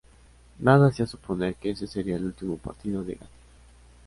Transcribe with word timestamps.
Nada 0.57 0.87
hacía 0.87 1.05
suponer 1.05 1.53
que 1.53 1.69
ese 1.69 1.85
sería 1.85 2.15
el 2.15 2.25
último 2.25 2.57
partido 2.57 3.03
de 3.03 3.13
Gatti. 3.13 3.29